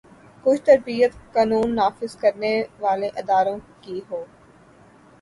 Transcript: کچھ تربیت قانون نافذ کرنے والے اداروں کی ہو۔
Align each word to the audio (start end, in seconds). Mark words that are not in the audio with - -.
کچھ 0.43 0.61
تربیت 0.61 1.11
قانون 1.33 1.75
نافذ 1.75 2.15
کرنے 2.15 2.53
والے 2.79 3.09
اداروں 3.15 3.57
کی 3.81 3.99
ہو۔ 4.09 4.23